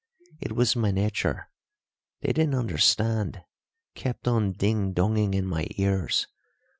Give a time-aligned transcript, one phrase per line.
[0.39, 1.47] It was my nature.
[2.21, 3.43] They didn't understand
[3.93, 6.25] kept on ding donging in my ears.